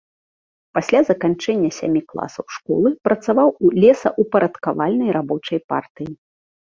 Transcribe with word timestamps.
Пасля 0.75 0.99
заканчэння 1.09 1.67
сямі 1.79 1.99
класаў 2.13 2.45
школы 2.55 2.91
працаваў 3.07 3.49
у 3.67 3.71
лесаўпарадкавальнай 3.83 5.13
рабочай 5.17 5.59
партыі. 5.75 6.11